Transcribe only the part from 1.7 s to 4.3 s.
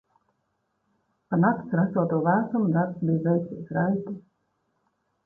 rasoto vēsumu darbs bija veicies raiti.